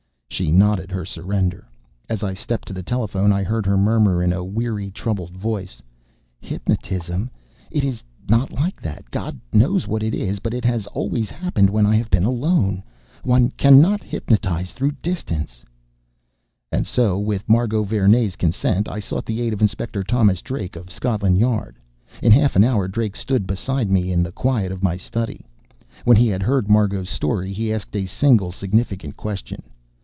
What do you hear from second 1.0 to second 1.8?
surrender.